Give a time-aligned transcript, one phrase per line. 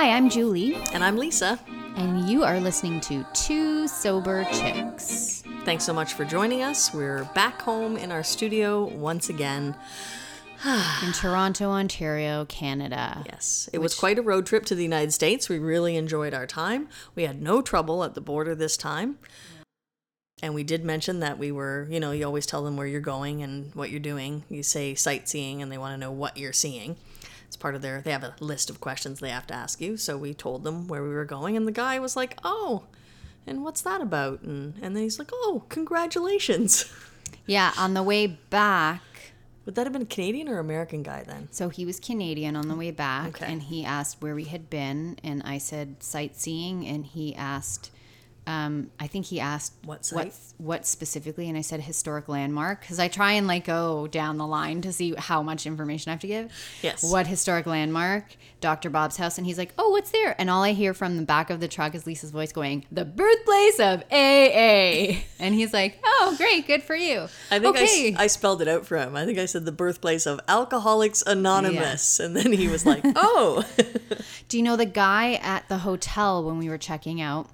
[0.00, 1.60] Hi, I'm Julie, And I'm Lisa.
[1.94, 5.42] and you are listening to Two Sober Chicks.
[5.66, 6.94] Thanks so much for joining us.
[6.94, 9.76] We're back home in our studio once again.
[10.64, 13.22] in Toronto, Ontario, Canada.
[13.26, 15.50] Yes, it was quite a road trip to the United States.
[15.50, 16.88] We really enjoyed our time.
[17.14, 19.18] We had no trouble at the border this time.
[20.42, 23.02] And we did mention that we were, you know, you always tell them where you're
[23.02, 24.44] going and what you're doing.
[24.48, 26.96] You say sightseeing and they want to know what you're seeing.
[27.50, 29.96] It's part of their, they have a list of questions they have to ask you.
[29.96, 32.84] So we told them where we were going and the guy was like, oh,
[33.44, 34.42] and what's that about?
[34.42, 36.84] And, and then he's like, oh, congratulations.
[37.46, 39.02] Yeah, on the way back,
[39.64, 41.48] Would that have been a Canadian or American guy then?
[41.50, 43.46] so he was Canadian on the way back, Okay.
[43.52, 47.90] and he asked where we had been, and I said sightseeing, and he asked,
[48.50, 52.98] um, I think he asked What what, what specifically, and I said historic landmark because
[52.98, 56.20] I try and like go down the line to see how much information I have
[56.20, 56.52] to give.
[56.82, 57.08] Yes.
[57.12, 58.24] What historic landmark?
[58.60, 58.90] Dr.
[58.90, 61.48] Bob's house, and he's like, "Oh, what's there?" And all I hear from the back
[61.48, 66.34] of the truck is Lisa's voice going, "The birthplace of AA," and he's like, "Oh,
[66.36, 68.14] great, good for you." I think okay.
[68.18, 69.14] I, spelled it out for him.
[69.14, 72.18] I think I said the birthplace of Alcoholics Anonymous.
[72.20, 73.64] And then he was like, oh.
[74.48, 77.48] Do you know the guy at the hotel when we were checking out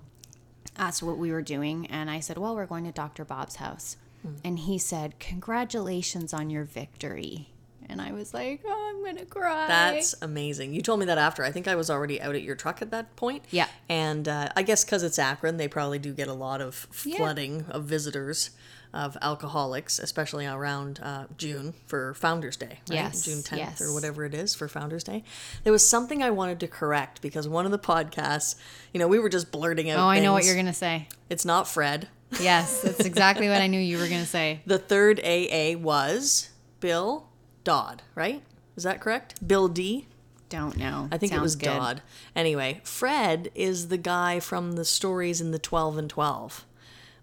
[0.78, 1.86] asked what we were doing?
[1.86, 3.24] And I said, Well, we're going to Dr.
[3.24, 3.96] Bob's house.
[4.44, 7.48] And he said, Congratulations on your victory.
[7.88, 9.68] And I was like, Oh, I'm going to cry.
[9.68, 10.74] That's amazing.
[10.74, 11.44] You told me that after.
[11.44, 13.44] I think I was already out at your truck at that point.
[13.50, 13.68] Yeah.
[13.88, 17.16] And uh, I guess because it's Akron, they probably do get a lot of Yeah.
[17.18, 18.50] flooding of visitors,
[18.96, 22.80] of alcoholics, especially around uh, June for Founders Day, right?
[22.88, 23.80] Yes, June 10th yes.
[23.80, 25.22] or whatever it is for Founders Day.
[25.64, 28.56] There was something I wanted to correct because one of the podcasts,
[28.94, 29.98] you know, we were just blurting out.
[29.98, 31.08] Oh, I know what you're going to say.
[31.28, 32.08] It's not Fred.
[32.40, 34.60] Yes, that's exactly what I knew you were going to say.
[34.64, 36.50] The third AA was
[36.80, 37.28] Bill
[37.64, 38.42] Dodd, right?
[38.76, 39.46] Is that correct?
[39.46, 40.06] Bill D.
[40.48, 41.08] Don't know.
[41.10, 41.66] I think it was good.
[41.66, 42.02] Dodd.
[42.34, 46.64] Anyway, Fred is the guy from the stories in the 12 and 12.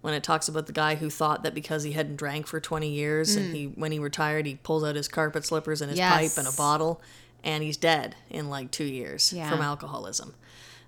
[0.03, 2.89] When it talks about the guy who thought that because he hadn't drank for 20
[2.89, 5.97] years and he when he retired he pulls out his carpet slippers and his
[6.35, 7.01] pipe and a bottle
[7.43, 9.49] and he's dead in like 2 years Yeah.
[9.49, 10.35] from alcoholism.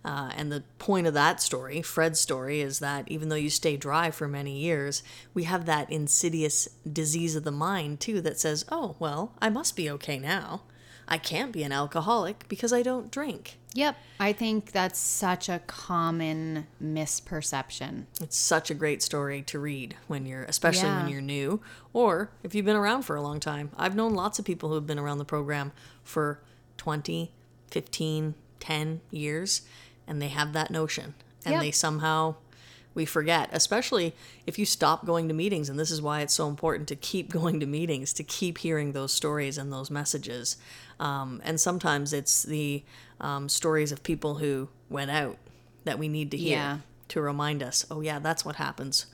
[0.04, 3.76] Uh, and the point of that story, Fred's story, is that even though you stay
[3.78, 5.02] dry for many years,
[5.34, 9.76] we have that insidious disease of the mind too that says, oh, well, I must
[9.76, 10.62] be okay now.
[11.08, 13.58] I can't be an alcoholic because I don't drink.
[13.76, 13.98] Yep.
[14.20, 18.06] I think that's such a common misperception.
[18.22, 21.60] It's such a great story to read when you're, especially when you're new,
[21.94, 23.70] or if you've been around for a long time.
[23.78, 26.40] I've known lots of people who have been around the program for
[26.78, 27.32] 20,
[27.70, 29.62] 15, 10 years,
[30.08, 31.14] and they have that notion.
[31.46, 31.62] And Yep.
[31.62, 32.36] they somehow,
[32.96, 34.16] we forget, especially
[34.48, 35.70] if you stop going to meetings.
[35.70, 38.94] And this is why it's so important to keep going to meetings, to keep hearing
[38.94, 40.58] those stories and those messages.
[41.00, 42.84] Um, and sometimes it's the
[43.22, 45.38] um, stories of people who went out
[45.84, 46.78] that we need to hear Yeah.
[47.10, 49.06] to remind us, oh, yeah, that's what happens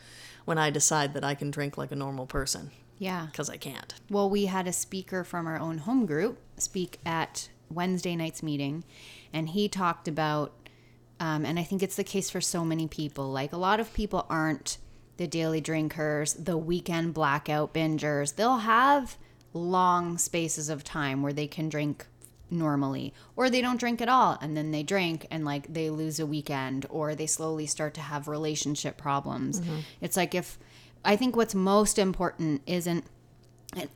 [0.46, 3.28] when I decide that I can drink like a normal person Yeah.
[3.32, 3.94] because I can't.
[4.10, 8.84] Well, we had a speaker from our own home group speak at Wednesday night's meeting,
[9.34, 10.52] and he talked about,
[11.22, 13.32] um, and I think it's the case for so many people.
[13.32, 14.80] Like a lot of people aren't
[15.18, 18.36] the daily drinkers, the weekend blackout bingers.
[18.36, 19.18] They'll have
[19.54, 22.08] long spaces of time where they can drink
[22.50, 26.20] normally or they don't drink at all and then they drink and like they lose
[26.20, 29.62] a weekend or they slowly start to have relationship problems
[30.02, 30.60] it's like if
[31.06, 33.06] i think what's most important isn't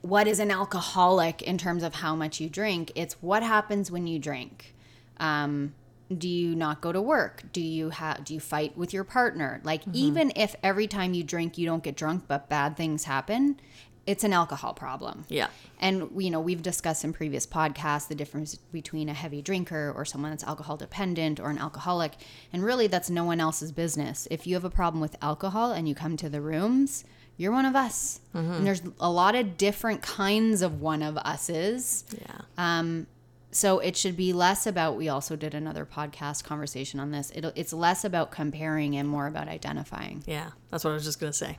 [0.01, 4.07] what is an alcoholic in terms of how much you drink it's what happens when
[4.07, 4.73] you drink
[5.17, 5.73] um,
[6.15, 7.43] do you not go to work?
[7.51, 9.61] Do you have do you fight with your partner?
[9.63, 9.95] Like mm-hmm.
[9.95, 13.59] even if every time you drink you don't get drunk but bad things happen
[14.07, 15.25] it's an alcohol problem.
[15.29, 15.47] Yeah.
[15.79, 20.05] and you know we've discussed in previous podcasts the difference between a heavy drinker or
[20.05, 22.13] someone that's alcohol dependent or an alcoholic.
[22.53, 24.27] And really that's no one else's business.
[24.29, 27.03] If you have a problem with alcohol and you come to the rooms
[27.37, 28.21] you're one of us.
[28.33, 28.53] Mm-hmm.
[28.53, 32.05] And there's a lot of different kinds of one of us's.
[32.17, 32.41] Yeah.
[32.57, 33.07] Um,
[33.55, 37.51] so it should be less about we also did another podcast conversation on this It'll,
[37.55, 40.51] it's less about comparing and more about identifying yeah.
[40.71, 41.57] That's what I was just going to say.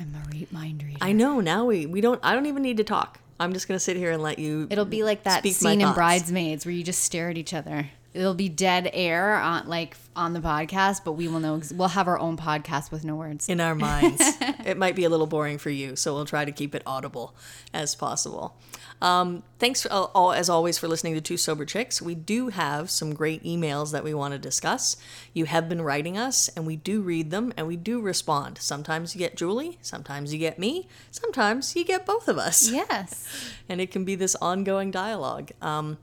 [0.00, 2.78] i'm a re- mind reader I know now we, we don't, I don't even need
[2.78, 3.20] to talk.
[3.38, 4.66] I'm just going to sit here and let you.
[4.70, 5.92] It'll be like that scene in.
[5.92, 7.90] Bridesmaids where you just stare at each other.
[8.16, 11.60] It'll be dead air on like on the podcast, but we will know.
[11.74, 13.48] We'll have our own podcast with no words.
[13.48, 14.22] in our minds.
[14.64, 17.34] it might be a little boring for you, so we'll try to keep it audible
[17.74, 18.56] as possible.
[19.02, 22.00] Um, thanks, uh, all, as always, for listening to Two Sober Chicks.
[22.00, 24.96] We do have some great emails that we want to discuss.
[25.34, 28.58] You have been writing us, and we do read them, and we do respond.
[28.58, 32.70] Sometimes you get Julie, sometimes you get me, sometimes you get both of us.
[32.70, 33.52] Yes.
[33.68, 35.50] and it can be this ongoing dialogue.
[35.60, 35.98] Um,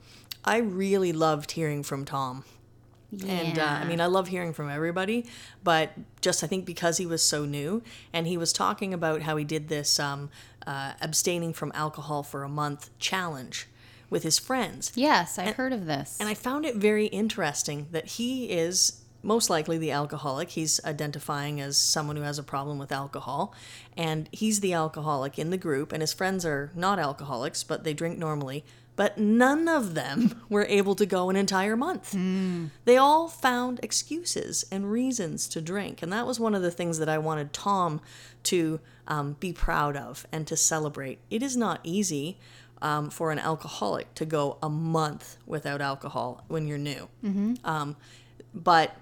[0.45, 2.43] I really loved hearing from Tom.
[3.27, 5.27] And uh, I mean, I love hearing from everybody,
[5.63, 5.91] but
[6.21, 9.45] just I think because he was so new and he was talking about how he
[9.45, 10.31] did this um,
[10.65, 13.67] uh, abstaining from alcohol for a month challenge
[14.09, 14.91] with his friends.
[14.95, 16.17] Yes, I've heard of this.
[16.19, 20.49] And I found it very interesting that he is most likely the alcoholic.
[20.49, 23.53] He's identifying as someone who has a problem with alcohol.
[23.95, 27.93] And he's the alcoholic in the group, and his friends are not alcoholics, but they
[27.93, 28.65] drink normally.
[28.95, 32.13] But none of them were able to go an entire month.
[32.85, 36.01] They all found excuses and reasons to drink.
[36.03, 38.01] And that was one of the things that I wanted Tom
[38.43, 41.19] to um, be proud of and to celebrate.
[41.29, 42.37] It is not easy
[42.81, 47.07] um, for an alcoholic to go a month without alcohol when you're new.
[47.63, 47.95] Um,
[48.53, 48.95] but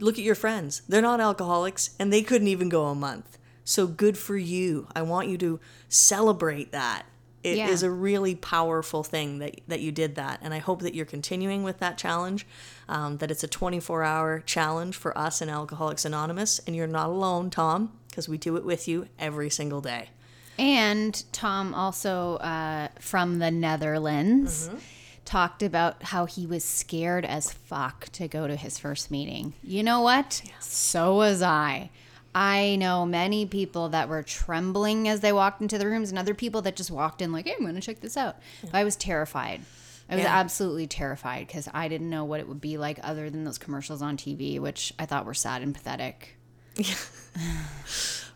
[0.00, 0.82] look at your friends.
[0.88, 3.38] They're not alcoholics and they couldn't even go a month.
[3.64, 4.88] So good for you.
[4.96, 7.04] I want you to celebrate that.
[7.42, 7.88] It is Yeah.
[7.88, 10.40] a really powerful thing that, that you did that.
[10.42, 12.46] And I hope that you're continuing with that challenge,
[12.88, 16.60] um, that it's a 24 hour challenge for us in Alcoholics Anonymous.
[16.66, 20.10] And you're not alone, Tom, because we do it with you every single day.
[20.58, 24.78] And Tom also uh, from the Netherlands Mm-hmm.
[25.24, 29.54] talked about how he was scared as fuck to go to his first meeting.
[29.62, 30.42] You know what?
[30.58, 31.90] So was I.
[32.34, 36.34] I know many people that were trembling as they walked into the rooms, and other
[36.34, 38.36] people that just walked in like, "Hey, I'm going to check this out."
[38.72, 39.62] I was terrified.
[40.08, 40.38] I was Yeah.
[40.38, 44.02] absolutely terrified because I didn't know what it would be like other than those commercials
[44.02, 46.36] on TV, which I thought were sad and pathetic.
[46.76, 46.94] Yeah.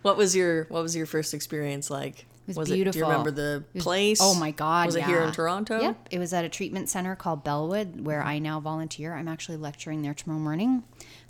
[0.02, 2.26] What was your What was your first experience like?
[2.46, 2.99] Was It, do beautiful.
[3.00, 4.19] you remember the was- place?
[4.20, 5.32] oh my God, Was it here in.
[5.32, 5.81] Toronto?
[5.81, 9.14] Yep, it was at a treatment center called Bellwood, where I now volunteer.
[9.14, 10.82] I'm actually lecturing there tomorrow morning.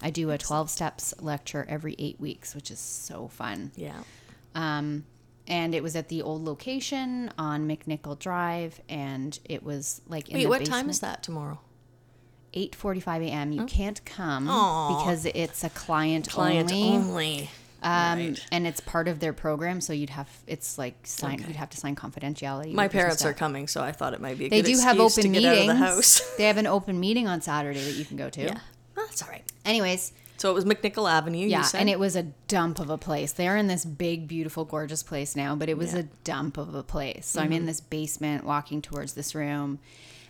[0.02, 3.70] I do a 12 steps lecture every eight weeks, which is so fun.
[3.76, 4.02] Yeah.
[4.56, 5.04] Um,
[5.46, 10.36] and it was at the old location on McNicoll Drive, and it was like in
[10.38, 10.80] Wait, what basement.
[10.82, 11.60] time is that tomorrow?
[12.54, 13.52] 8:45 a.m.
[13.52, 14.98] You can't come Aw.
[14.98, 16.88] because it's a client, Client only.
[16.96, 17.50] only.
[17.84, 18.46] Um, Right.
[18.50, 21.48] and it's part of their program, so you'd have it's like sign Okay.
[21.48, 22.72] you'd have to sign confidentiality.
[22.72, 24.98] My parents are coming, so I thought it might be a They good do have
[24.98, 25.66] open meetings.
[25.66, 26.20] the house.
[26.38, 28.40] they have an open meeting on Saturday that you can go to.
[28.42, 28.58] yeah.
[28.96, 29.44] That's all right.
[29.64, 32.98] Anyways, So it was McNicoll Avenue, you yeah, and it was a dump of a
[32.98, 33.32] place.
[33.32, 36.00] They're in this big, beautiful, gorgeous place now, but it was Yeah.
[36.00, 37.26] a dump of a place.
[37.26, 39.78] So I'm in this basement walking towards this room,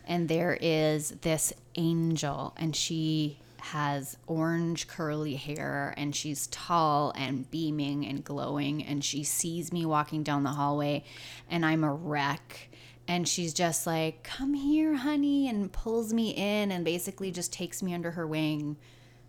[0.07, 3.39] and there is this angel, and she
[3.73, 9.87] has orange curly hair and she's tall and beaming and glowing and she sees me
[9.87, 11.03] walking down the hallway
[11.49, 12.69] and I'm a wreck
[13.09, 17.83] and she's just like come here honey and pulls me in and basically just takes
[17.83, 18.77] me under her wing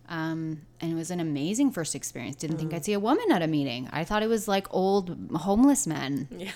[0.08, 2.36] um, and it was an amazing first experience.
[2.36, 3.88] Didn't think I'd see a woman at a meeting.
[3.90, 6.52] I thought it was like old homeless men Yeah.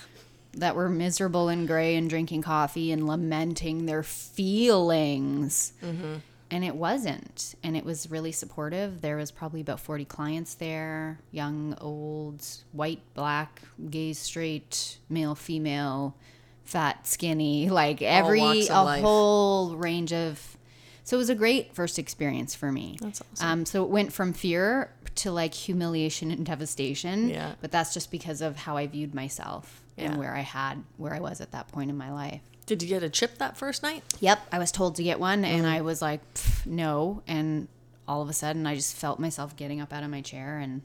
[0.52, 5.72] that were miserable and gray and drinking coffee and lamenting their feelings.
[6.50, 7.54] And it wasn't.
[7.62, 9.00] And it was really supportive.
[9.02, 16.16] There was probably about 40 clients there young, old, white, black, gay, straight, male, female,
[16.64, 19.02] fat, skinny like every, a life.
[19.02, 20.56] whole range of.
[21.04, 22.96] So it was a great first experience for me.
[23.00, 23.48] That's awesome.
[23.48, 27.30] Um, so it went from fear to like humiliation and devastation.
[27.30, 27.54] Yeah.
[27.60, 30.06] But that's just because of how I viewed myself Yeah.
[30.06, 32.42] and where I had where I was at that point in my life.
[32.70, 34.04] Did you get a chip that first night?
[34.20, 35.72] Yep, I was told to get one, and Mm-hmm.
[35.74, 36.20] I was like,
[36.64, 37.22] no.
[37.26, 37.66] And
[38.06, 40.82] all of a sudden, I just felt myself getting up out of my chair, and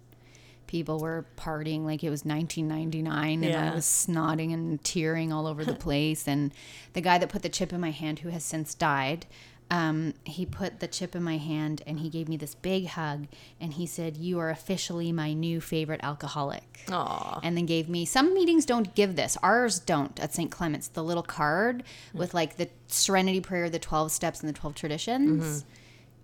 [0.65, 3.71] people were partying like it was 1999, and Yeah.
[3.71, 6.27] I was snotting and tearing all over the place.
[6.27, 6.51] And
[6.93, 9.27] the guy that put the chip in my hand, who has since died,
[9.72, 13.27] um, he put the chip in my hand and he gave me this big hug,
[13.60, 17.39] and he said, "You are officially my new favorite alcoholic." Aw.
[17.41, 19.38] and then gave me some meetings don't give this.
[19.41, 24.12] Ours don't at st clement's the little card with like the serenity prayer the 12
[24.12, 25.65] steps and the 12 traditions.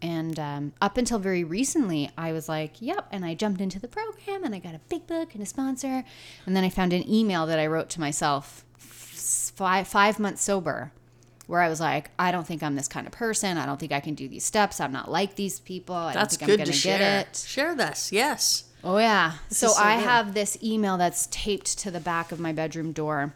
[0.04, 3.88] And um, up until very recently i was like yep and i jumped into the
[3.88, 6.04] program and i got a big book and a sponsor.
[6.46, 10.92] And then i found an email that i wrote to myself five, five months sober
[11.52, 13.92] where i was like i don't think i'm this kind of person i don't think
[13.92, 16.60] i can do these steps i'm not like these people i That's don't think good
[16.62, 16.98] i'm to gonna share.
[16.98, 18.66] get it Share this, yes.
[18.84, 19.34] Oh yeah.
[19.50, 20.06] So, so I good.
[20.06, 23.36] have this email that's taped to the back of my bedroom door.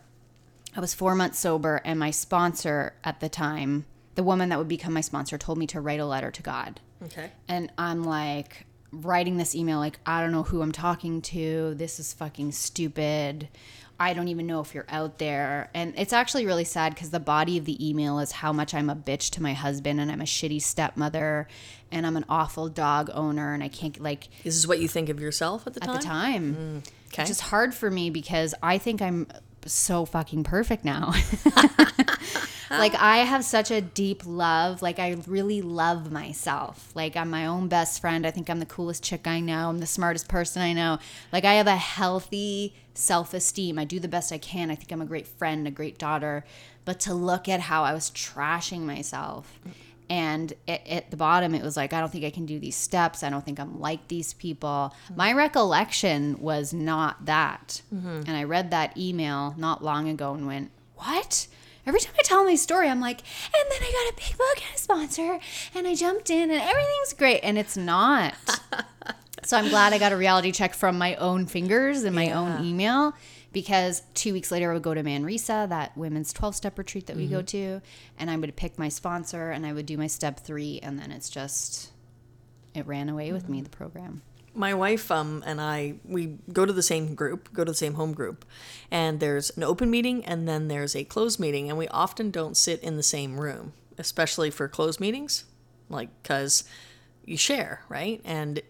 [0.75, 4.67] I was 4 months sober and my sponsor at the time, the woman that would
[4.67, 6.79] become my sponsor told me to write a letter to God.
[7.03, 7.29] Okay.
[7.47, 11.75] And I'm like writing this email like I don't know who I'm talking to.
[11.75, 13.47] This is fucking stupid.
[13.99, 15.69] I don't even know if you're out there.
[15.73, 18.89] And it's actually really sad because the body of the email is how much I'm
[18.89, 21.47] a bitch to my husband and I'm a shitty stepmother
[21.91, 25.07] and I'm an awful dog owner and I can't like This is what you think
[25.09, 25.95] of yourself at the at time?
[25.95, 26.55] the time.
[26.55, 27.21] Mm, okay.
[27.23, 29.27] Which is hard for me because I think I'm
[29.65, 31.13] so fucking perfect now.
[32.69, 34.81] like I have such a deep love.
[34.81, 36.91] Like I really love myself.
[36.95, 38.25] Like I'm my own best friend.
[38.25, 39.69] I think I'm the coolest chick I know.
[39.69, 40.99] I'm the smartest person I know.
[41.31, 43.77] Like I have a healthy self-esteem.
[43.77, 44.71] I do the best I can.
[44.71, 46.45] I think I'm a great friend, a great daughter.
[46.85, 49.59] But to look at how I was trashing myself
[50.09, 52.75] and it, at the bottom it was like i don't think i can do these
[52.75, 55.15] steps i don't think i'm like these people mm-hmm.
[55.15, 58.21] my recollection was not that mm-hmm.
[58.27, 61.47] and i read that email not long ago and went what
[61.85, 64.57] every time i tell my story i'm like and then i got a big book
[64.57, 65.39] and a sponsor
[65.73, 67.41] and i jumped in and everything's great.
[67.41, 68.35] And it's not.
[69.43, 72.65] So i'm glad i got a reality check from my own fingers and my own
[72.65, 73.13] email
[73.55, 77.15] because two weeks later I would go to Manresa, that women's 12 step retreat that
[77.15, 77.79] we go mm-hmm.
[77.79, 77.81] to,
[78.19, 81.09] and I would pick my sponsor and I would do my step three, and then
[81.09, 81.93] it's just,
[82.73, 83.63] it ran away with me, mm-hmm.
[83.63, 84.23] the program.
[84.55, 87.95] My wife um, and I we go to the same group, go to the same
[87.95, 88.45] home group,
[88.89, 92.57] and there's an open meeting and then there's a closed meeting, and we often don't
[92.57, 95.45] sit in the same room, especially for closed meetings,
[95.89, 96.63] like because
[97.25, 98.21] you share, right?
[98.23, 98.61] And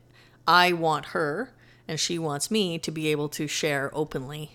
[0.48, 1.51] I want her
[1.88, 4.51] and she wants me to be able to share openly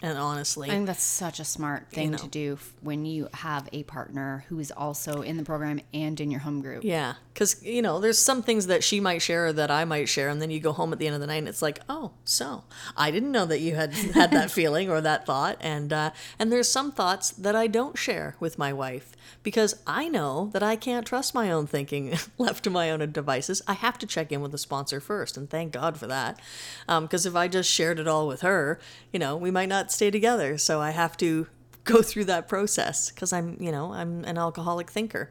[0.00, 0.68] and honestly.
[0.68, 2.18] I think that's such a smart thing know.
[2.18, 6.30] to do when you have a partner who is also in the program and in
[6.30, 6.84] your home group.
[6.84, 10.08] Yeah, because you know, there's some things that she might share or that I might
[10.08, 11.80] share, and then you go home at the end of the night, and it's like,
[11.88, 12.64] oh, so
[12.96, 16.52] I didn't know that you had had that feeling or that thought, and uh, and
[16.52, 19.12] there's some thoughts that I don't share with my wife
[19.42, 23.62] because I know that I can't trust my own thinking left to my own devices.
[23.66, 26.40] I have to check in with the sponsor first, and thank God for that,
[26.86, 28.78] because if I just shared it all with her,
[29.12, 30.58] you know, we might not stay together.
[30.58, 31.46] So I have to
[31.84, 35.30] go through that process because I'm, you know, I'm an alcoholic thinker.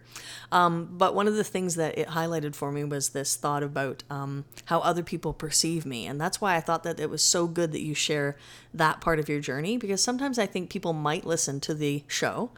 [0.52, 4.04] Um, but one of the things that it highlighted for me was this thought about
[4.10, 6.06] um, how other people perceive me.
[6.06, 8.36] And that's why I thought that it was so good that you share
[8.74, 12.52] that part of your journey because sometimes I think people might listen to the show.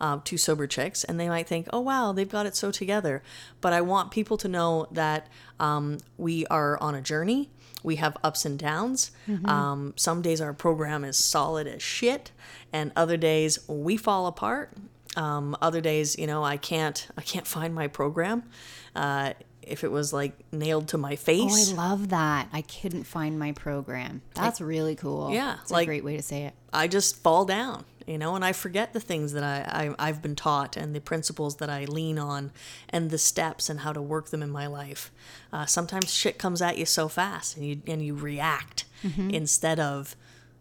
[0.00, 3.22] Uh, two sober chicks, and they might think, "Oh wow, they've got it so together."
[3.60, 5.28] But I want people to know that
[5.60, 7.50] um, we are on a journey.
[7.82, 9.10] We have ups and downs.
[9.44, 12.32] Um, some days our program is solid as shit,
[12.72, 14.72] and other days we fall apart.
[15.16, 18.44] Um, other days, you know, I can't I can't find my program.
[18.96, 21.72] Uh, if it was like nailed to my face.
[21.72, 22.48] Oh, I love that.
[22.52, 24.20] I couldn't find my program.
[24.34, 25.30] That's really cool.
[25.32, 26.52] Yeah, It's like- a great way to say it.
[26.70, 30.20] I just fall down, you know, and I forget the things that I, I I've
[30.22, 32.52] been taught and the principles that I lean on,
[32.88, 35.10] and the steps and how to work them in my life.
[35.52, 38.84] Uh, sometimes shit comes at you so fast, and you and you react
[39.30, 40.16] instead of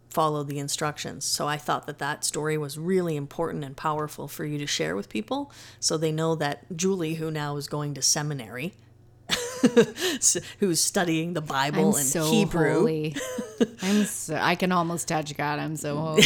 [0.09, 1.25] follow the instructions.
[1.25, 4.95] So I thought that that story was really important and powerful for you to share
[4.95, 8.73] with people, so they know that Julie, who now is going to seminary.
[10.59, 12.73] who's studying the Bible I'm and so Hebrew.
[12.73, 13.15] holy.
[13.81, 15.59] I'm so, I can almost touch God.
[15.59, 16.21] I'm so holy.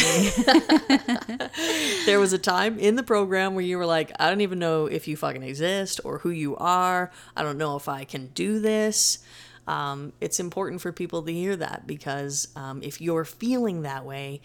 [2.06, 4.86] there was a time in the program where you were like, I don't even know
[4.86, 7.10] if you fucking exist or who you are.
[7.36, 9.18] I don't know if I can do this.
[9.66, 14.40] Um, it's important for people to hear that because um, if you're feeling that way,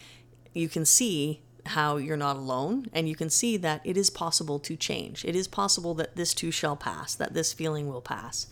[0.54, 4.60] you can see how you're not alone and you can see that it is possible
[4.60, 5.24] to change.
[5.26, 8.48] It is possible that this too shall pass, that this feeling will pass.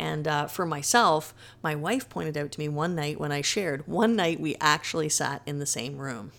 [0.00, 3.86] And uh, for myself, my wife pointed out to me one night when I shared,
[3.86, 6.32] one night we actually sat in the same room.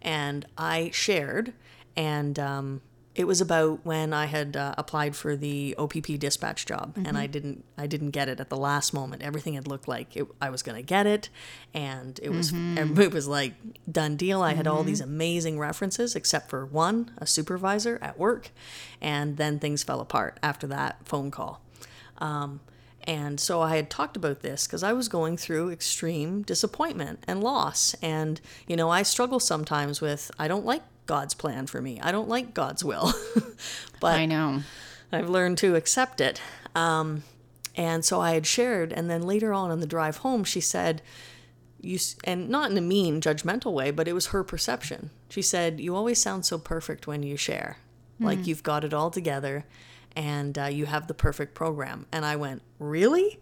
[0.00, 1.52] And I shared,
[1.94, 2.80] and um,
[3.14, 7.26] it was about when I had uh, applied for the OPP dispatch job, and I
[7.26, 9.20] didn't, I didn't get it at the last moment.
[9.20, 11.28] Everything had looked like it, I was going to get it,
[11.74, 13.52] and it was, it was like
[13.90, 14.40] done deal.
[14.40, 18.52] I had all these amazing references, except for one, a supervisor at work,
[19.02, 21.60] and then things fell apart after that phone call.
[22.18, 22.60] Um,
[23.06, 27.42] and so I had talked about this because I was going through extreme disappointment and
[27.42, 27.94] loss.
[28.02, 32.00] And, you know, I struggle sometimes with, I don't like God's plan for me.
[32.00, 33.12] I don't like God's will.
[34.00, 34.62] but I know.
[35.12, 36.40] I've learned to accept it.
[36.74, 37.22] Um,
[37.76, 38.92] and so I had shared.
[38.92, 41.00] And then later on in the drive home, she said,
[41.80, 45.10] you, and not in a mean, judgmental way, but it was her perception.
[45.28, 47.78] She said, You always sound so perfect when you share.
[48.18, 49.66] Like you've got it all together
[50.16, 52.06] and uh, you have the perfect program.
[52.10, 53.38] And I went, Really?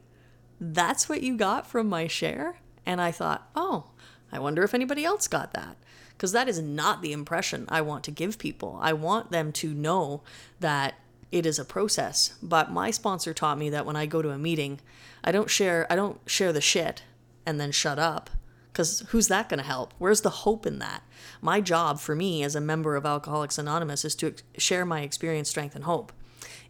[0.60, 2.58] That's what you got from my share?
[2.84, 3.92] And I thought, Oh,
[4.32, 5.76] I wonder if anybody else got that.
[6.10, 8.78] Because that is not the impression I want to give people.
[8.82, 10.22] I want them to know
[10.60, 10.94] that
[11.32, 12.36] it is a process.
[12.42, 14.80] But my sponsor taught me that when I go to a meeting,
[15.22, 17.02] I don't share I don't share the shit
[17.46, 18.30] and then shut up.
[18.72, 19.94] Because who's that going to help?
[19.98, 21.04] Where's the hope in that?
[21.40, 25.48] My job for me as a member of Alcoholics Anonymous is to share my experience,
[25.48, 26.12] strength, and hope.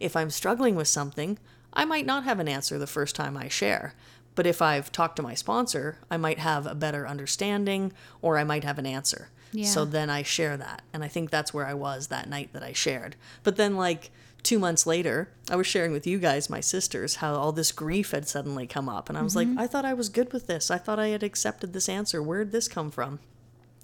[0.01, 1.39] If I'm struggling with something,
[1.73, 3.95] I might not have an answer the first time I share.
[4.35, 8.45] But if I've talked to my sponsor, I might have a better understanding or I
[8.45, 9.31] might have an answer.
[9.53, 9.67] Yeah.
[9.67, 10.83] So then I share that.
[10.93, 13.15] And I think that's where I was that night that I shared.
[13.45, 14.11] But then, like,
[14.43, 18.11] two months later, I was sharing with you guys, my sisters, how all this grief
[18.11, 19.09] had suddenly come up.
[19.09, 19.61] And I was like, mm-hmm.
[19.61, 20.71] I thought I was good with this.
[20.71, 22.21] I thought I had accepted this answer.
[22.21, 23.21] Where'd this come from?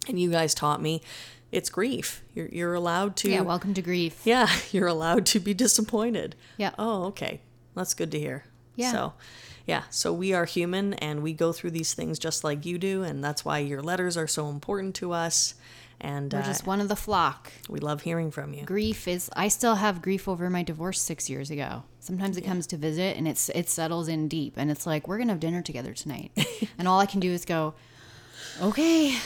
[0.08, 1.02] And you guys taught me
[1.52, 2.22] it's grief.
[2.34, 3.30] You're, you're allowed to.
[3.30, 4.22] Yeah, welcome to grief.
[4.24, 6.36] Yeah, you're allowed to be disappointed.
[6.56, 6.72] Yeah.
[6.78, 7.40] Oh, okay.
[7.74, 8.44] That's good to hear.
[8.76, 8.92] Yeah.
[8.92, 9.12] So,
[9.66, 13.02] yeah, so we are human and we go through these things just like you do.
[13.02, 15.54] And that's why your letters are so important to us.
[16.00, 17.52] And We're uh, just one of the flock.
[17.68, 18.64] we love hearing from you.
[18.64, 21.82] Grief is I still have grief over my divorce 6 years ago.
[21.98, 25.18] Sometimes it comes to visit and it's it settles in deep and it's like we're
[25.18, 26.30] going to have dinner together tonight.
[26.78, 27.74] and all I can do is go,
[28.62, 29.18] "Okay,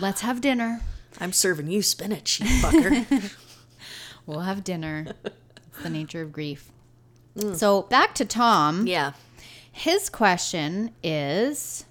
[0.00, 0.80] let's have dinner.
[1.20, 3.36] I'm serving you spinach, you fucker.
[4.26, 6.70] We'll have dinner." it's the nature of grief.
[7.54, 8.86] So, back to Tom.
[8.86, 9.12] yeah.
[9.72, 11.86] His question is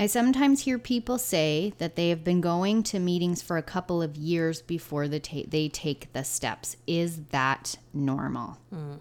[0.00, 4.00] I sometimes hear people say that they have been going to meetings for a couple
[4.00, 6.76] of years before the ta- they take the steps.
[6.86, 8.58] Is that normal?
[8.72, 9.00] Mm.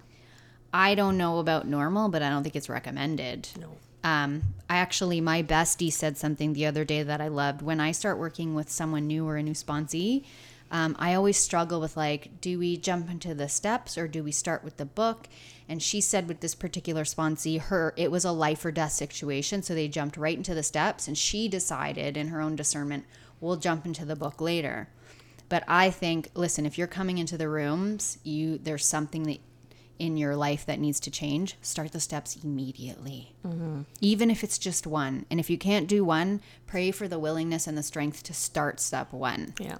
[0.74, 3.50] I don't know about normal, but I don't think it's recommended.
[3.60, 3.78] No.
[4.08, 7.62] Um, I actually, my bestie said something the other day that I loved.
[7.62, 10.24] When I start working with someone new or a new sponsee,
[10.72, 14.32] um, I always struggle with like, do we jump into the steps or do we
[14.32, 15.28] start with the book?
[15.68, 19.62] And she said with this particular sponsee, her it was a life or death situation,
[19.62, 23.04] so they jumped right into the steps, and she decided in her own discernment,
[23.42, 24.88] we'll jump into the book later.
[25.50, 29.40] But I think, listen, if you're coming into the rooms, you there's something that
[30.00, 33.34] in your life that needs to change, start the steps immediately.
[33.46, 33.82] Mm-hmm.
[34.02, 35.26] Even if it's just one.
[35.30, 38.80] And if you can't do one, pray for the willingness and the strength to start
[38.80, 39.54] step one.
[39.60, 39.78] Yeah.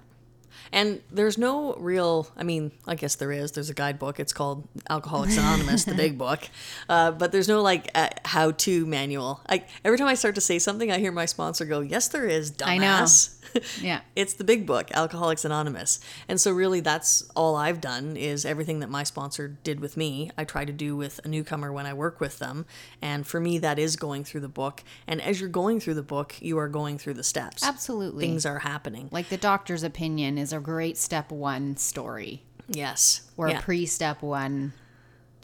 [0.72, 3.52] And there's no real, I mean, I guess there is.
[3.52, 4.20] There's a guidebook.
[4.20, 6.40] It's called Alcoholics Anonymous, the big book.
[6.88, 9.40] Uh, but there's no like uh, how to manual.
[9.48, 12.26] I, every time I start to say something, I hear my sponsor go, Yes, there
[12.26, 12.66] is, dumbass.
[12.66, 13.06] I know.
[13.80, 14.00] Yeah.
[14.16, 16.00] it's the big book, Alcoholics Anonymous.
[16.28, 20.30] And so, really, that's all I've done is everything that my sponsor did with me,
[20.36, 22.66] I try to do with a newcomer when I work with them.
[23.00, 24.82] And for me, that is going through the book.
[25.06, 27.64] And as you're going through the book, you are going through the steps.
[27.64, 28.26] Absolutely.
[28.26, 29.08] Things are happening.
[29.12, 33.22] like the doctor's opinion is a great step one story Yes.
[33.36, 33.58] or yeah.
[33.58, 34.72] a pre step one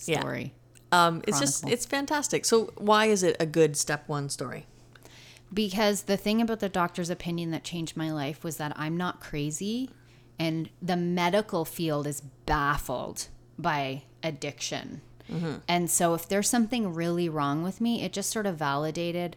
[0.05, 0.21] Yeah.
[0.21, 0.53] story.
[0.93, 2.45] Um, it's just it's fantastic.
[2.45, 4.67] So why is it a good step one story?
[5.53, 9.21] Because the thing about the doctor's opinion that changed my life was that I'm not
[9.21, 9.91] crazy
[10.39, 15.01] and the medical field is baffled by addiction.
[15.67, 19.37] And so if there's something really wrong with me, it just sort of validated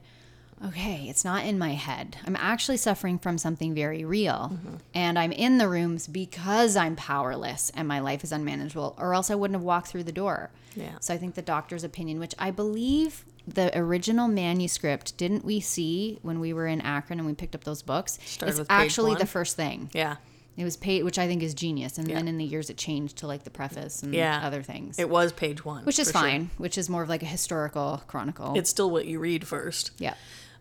[0.65, 2.17] okay, it's not in my head.
[2.25, 4.51] I'm actually suffering from something very real.
[4.53, 4.75] Mm-hmm.
[4.93, 9.29] And I'm in the rooms because I'm powerless and my life is unmanageable, or else
[9.29, 10.49] I wouldn't have walked through the door.
[10.75, 10.97] Yeah.
[10.99, 16.19] So I think the doctor's opinion, which I believe the original manuscript, didn't we see
[16.21, 18.19] when we were in Akron and we picked up those books?
[18.25, 19.19] Started it's actually one.
[19.19, 19.89] the first thing.
[19.93, 20.17] Yeah.
[20.57, 21.99] It was paid, which I think is genius.
[21.99, 22.15] And Yeah.
[22.15, 24.41] then in the years it changed to like the preface and Yeah.
[24.43, 25.85] other things, It was page one.
[25.85, 26.21] which is for sure.
[26.21, 28.57] fine, which is more of like a historical chronicle.
[28.57, 29.91] It's still what you read first.
[29.99, 30.15] yeah.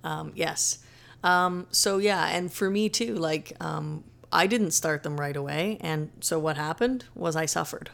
[0.06, 0.78] Um, yes.
[1.24, 5.78] Um, so yeah, and for me too, like um, I didn't start them right away,
[5.80, 7.90] and so what happened was I suffered.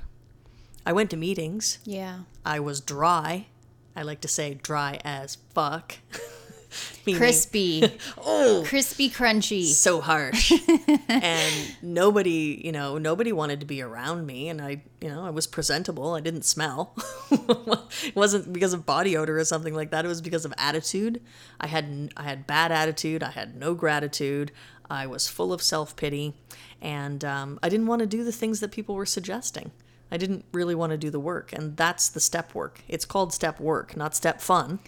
[0.84, 1.78] I went to meetings.
[1.84, 2.20] Yeah.
[2.44, 3.46] I was dry.
[3.94, 5.96] I like to say dry as fuck.
[7.06, 7.98] Meaning- Crispy.
[8.24, 9.64] Oh, Crispy, crunchy.
[9.64, 10.52] so harsh.
[11.08, 15.30] And nobody you know nobody wanted to be around me and i you know i
[15.30, 16.14] was presentable.
[16.14, 16.94] I didn't smell.
[17.30, 20.04] It wasn't because of body odor or something like that.
[20.04, 21.20] It was because of attitude.
[21.60, 23.22] I had I had bad attitude.
[23.22, 24.52] I had no gratitude.
[24.90, 26.34] I was full of self-pity.
[26.80, 29.70] And um, i didn't want to do the things that people were suggesting.
[30.10, 32.80] I didn't really want to do the work and that's the step work.
[32.88, 34.78] It's called step work not step fun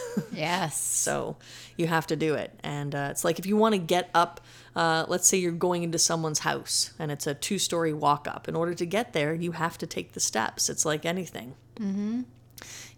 [0.32, 0.80] Yes.
[0.80, 1.36] so
[1.76, 2.58] you have to do it.
[2.62, 4.40] And uh, it's like if you want to get up,
[4.76, 8.48] uh, let's say you're going into someone's house and it's a two story walk up.
[8.48, 10.68] In order to get there, you have to take the steps.
[10.68, 11.54] It's like anything.
[11.76, 12.22] Mm-hmm.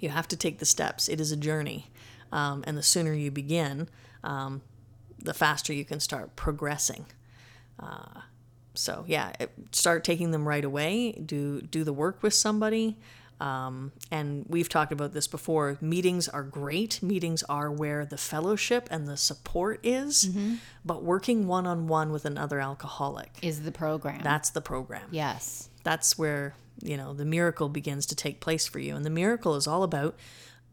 [0.00, 1.08] You have to take the steps.
[1.08, 1.90] It is a journey.
[2.32, 3.88] Um, and the sooner you begin,
[4.22, 4.62] um,
[5.18, 7.06] the faster you can start progressing.
[7.78, 8.22] Uh,
[8.74, 11.12] so yeah, it, start taking them right away.
[11.12, 12.98] Do do the work with somebody.
[13.40, 15.76] Um, and we've talked about this before.
[15.80, 17.02] Meetings are great.
[17.02, 20.30] Meetings are where the fellowship and the support is.
[20.84, 24.20] But working one on one with another alcoholic, Is the program.
[24.22, 25.08] that's the program.
[25.10, 25.68] yes.
[25.82, 28.96] That's where, you know, the miracle begins to take place for you.
[28.96, 30.16] And the miracle is all about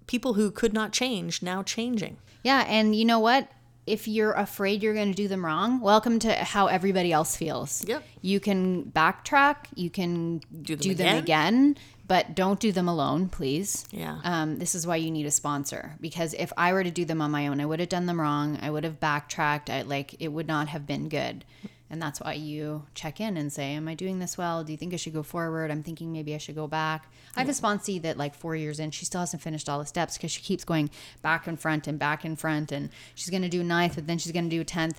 [0.07, 2.17] people who could not change now changing.
[2.43, 3.49] Yeah, and you know what?
[3.87, 7.83] if you're afraid you're going to do them wrong, welcome to how everybody else feels.
[7.87, 8.03] Yep.
[8.21, 11.77] You can backtrack, you can Do do them them, again.
[12.11, 13.85] But don't do them alone, please.
[13.89, 14.19] Yeah.
[14.25, 17.21] Um, this is why you need a sponsor because if I were to do them
[17.21, 18.59] on my own, I would have done them wrong.
[18.61, 19.69] I would have backtracked.
[19.69, 21.45] I like it would not have been good.
[21.89, 24.61] And that's why you check in and say, Am I doing this well?
[24.65, 25.71] Do you think I should go forward?
[25.71, 27.09] I'm thinking maybe I should go back.
[27.37, 29.85] I have a sponsee that, like, four years in, she still hasn't finished all the
[29.85, 30.89] steps because she keeps going
[31.21, 32.73] back and front and back and front.
[32.73, 34.97] And she's going to do ninth, but then she's going to do 10th.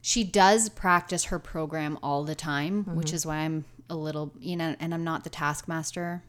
[0.00, 4.54] She does practice her program all the time, which is why I'm a little, you
[4.54, 6.22] know, and I'm not the taskmaster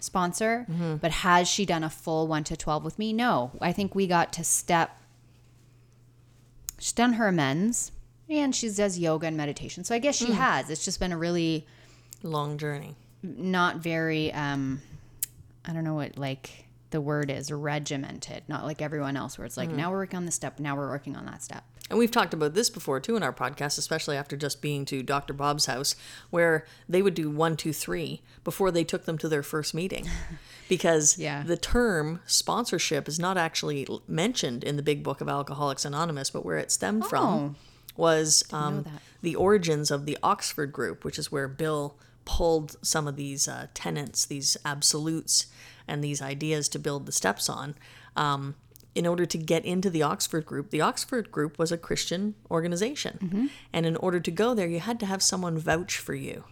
[0.00, 0.66] sponsor,
[1.00, 3.12] but has she done a full 1 to 12 with me?
[3.12, 3.50] No.
[3.60, 4.90] I think we got to step
[6.78, 7.90] she's done her amends
[8.28, 9.82] and she does yoga and meditation.
[9.84, 10.70] So I guess she has.
[10.70, 11.66] It's just been a really
[12.22, 12.94] Long journey.
[13.22, 14.80] not very um
[15.64, 19.56] I don't know what like the word is regimented, not like everyone else where it's
[19.56, 21.64] like now we're working on this step, now we're working on that step.
[21.90, 25.02] And we've talked about this before too in our podcast, especially after just being to
[25.02, 25.32] Dr.
[25.32, 25.96] Bob's house,
[26.30, 30.06] where they would do one, two, three before they took them to their first meeting.
[30.68, 31.44] Because Yeah.
[31.44, 36.44] the term sponsorship is not actually mentioned in the big book of Alcoholics Anonymous, but
[36.44, 37.08] where it stemmed Oh.
[37.08, 37.56] from
[37.96, 38.84] was um,
[39.22, 41.96] the origins of the Oxford group, which is where Bill
[42.26, 45.46] pulled some of these uh, tenets, these absolutes,
[45.88, 47.74] and these ideas to build the steps on.
[48.16, 48.54] Um,
[48.94, 53.50] in order to get into the Oxford group, the Oxford group was a Christian organization.
[53.72, 56.44] And in order to go there, you had to have someone vouch for you.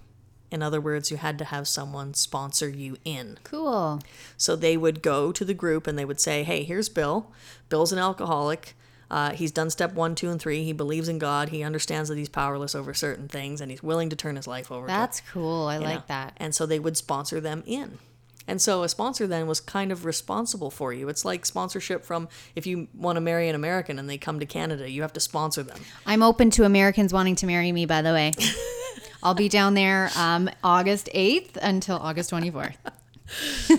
[0.50, 3.38] In other words, you had to have someone sponsor you in.
[3.42, 4.00] Cool.
[4.36, 7.32] So they would go to the group and they would say, "Hey, here's Bill.
[7.68, 8.76] Bill's an alcoholic.
[9.10, 10.64] Uh, he's done step one, two, and three.
[10.64, 11.48] He believes in God.
[11.48, 14.70] He understands that he's powerless over certain things, and he's willing to turn his life
[14.70, 15.66] over." to That's cool.
[15.66, 15.86] I you know?
[15.86, 16.34] like that.
[16.36, 17.98] And so they would sponsor them in.
[18.48, 21.08] And so a sponsor then was kind of responsible for you.
[21.08, 24.46] It's like sponsorship from if you want to marry an American and they come to
[24.46, 25.78] Canada, you have to sponsor them.
[26.04, 28.32] I'm open to Americans wanting to marry me, by the way.
[29.22, 32.76] I'll be down there um, August 8th until August 24th.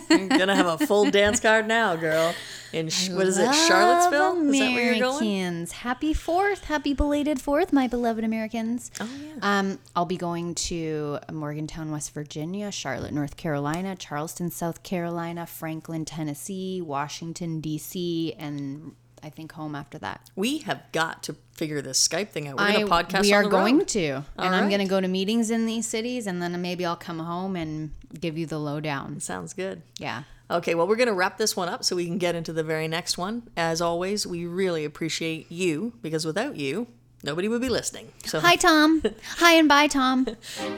[0.10, 2.34] You're gonna have a full dance card now, girl.
[2.74, 4.50] In sh- what is it, Charlottesville?
[4.50, 5.26] Is that where you're going?
[5.26, 5.72] Americans.
[5.72, 6.66] Happy 4th.
[6.66, 8.92] Happy belated 4th, my beloved Americans.
[9.00, 9.60] Oh yeah.
[9.60, 16.04] Um, I'll be going to Morgantown, West Virginia, Charlotte, North Carolina, Charleston, South Carolina, Franklin,
[16.04, 20.22] Tennessee, Washington, D.C., and I think home after that.
[20.36, 22.58] We have got to figure this Skype thing out.
[22.58, 23.22] We're gonna podcast.
[23.22, 23.88] we are going road.
[23.90, 26.86] to, and All I'm going to go to meetings in these cities, and then maybe
[26.86, 29.20] I'll come home and give you the lowdown.
[29.20, 29.82] Sounds good.
[29.98, 30.24] Yeah.
[30.50, 32.64] Okay, well, we're going to wrap this one up so we can get into the
[32.64, 33.44] very next one.
[33.58, 36.88] As always, we really appreciate you because without you,
[37.22, 38.14] nobody would be listening.
[38.24, 39.04] So Hi, Tom.
[39.40, 40.26] Hi and bye, Tom.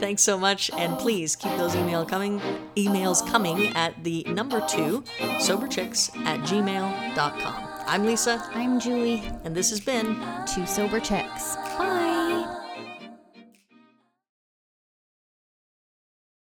[0.00, 2.40] thanks so much, and please keep those email coming
[2.74, 5.02] emails coming at the number two
[5.38, 7.69] soberchicks at gmail.com.
[7.92, 9.20] I'm Lisa, I'm Julie.
[9.42, 11.56] and this has been Two sober chicks.
[11.76, 12.09] Bye.